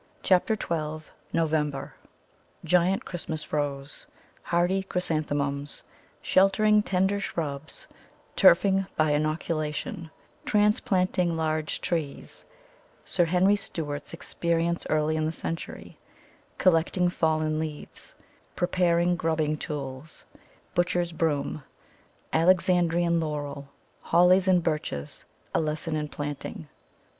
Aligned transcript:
CHAPTER 0.23 0.55
XII 0.55 1.11
NOVEMBER 1.31 1.93
Giant 2.65 3.05
Christmas 3.05 3.53
Rose 3.53 4.07
Hardy 4.41 4.81
Chrysanthemums 4.81 5.83
Sheltering 6.23 6.81
tender 6.81 7.19
shrubs 7.19 7.85
Turfing 8.35 8.87
by 8.95 9.11
inoculation 9.11 10.09
Transplanting 10.43 11.37
large 11.37 11.81
trees 11.81 12.45
Sir 13.05 13.25
Henry 13.25 13.53
Steuart's 13.55 14.11
experience 14.11 14.87
early 14.89 15.15
in 15.17 15.27
the 15.27 15.31
century 15.31 15.99
Collecting 16.57 17.09
fallen 17.09 17.59
leaves 17.59 18.15
Preparing 18.55 19.15
grubbing 19.15 19.55
tools 19.55 20.25
Butcher's 20.73 21.11
Broom 21.11 21.63
Alexandrian 22.33 23.19
Laurel 23.19 23.69
Hollies 24.01 24.47
and 24.47 24.63
Birches 24.63 25.25
A 25.53 25.59
lesson 25.61 25.95
in 25.95 26.07
planting. 26.07 26.67